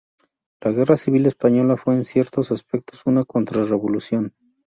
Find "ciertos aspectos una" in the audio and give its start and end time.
2.05-3.23